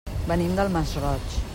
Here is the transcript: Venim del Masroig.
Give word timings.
Venim 0.29 0.55
del 0.61 0.73
Masroig. 0.77 1.41